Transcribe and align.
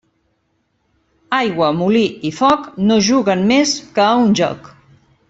Aigua, 1.39 1.69
molí 1.81 2.01
i 2.31 2.33
foc, 2.39 2.65
no 2.87 2.97
juguen 3.11 3.45
més 3.55 3.75
que 3.99 4.07
a 4.07 4.21
un 4.27 4.35
joc. 4.41 4.73